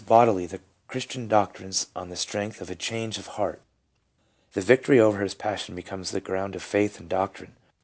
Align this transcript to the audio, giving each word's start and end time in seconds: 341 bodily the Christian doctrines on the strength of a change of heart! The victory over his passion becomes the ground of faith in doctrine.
341 0.03 0.25
bodily 0.25 0.45
the 0.47 0.63
Christian 0.87 1.27
doctrines 1.27 1.85
on 1.95 2.09
the 2.09 2.15
strength 2.15 2.59
of 2.59 2.71
a 2.71 2.75
change 2.75 3.19
of 3.19 3.27
heart! 3.37 3.61
The 4.53 4.61
victory 4.61 4.99
over 4.99 5.19
his 5.21 5.35
passion 5.35 5.75
becomes 5.75 6.09
the 6.09 6.19
ground 6.19 6.55
of 6.55 6.63
faith 6.63 6.99
in 6.99 7.07
doctrine. 7.07 7.55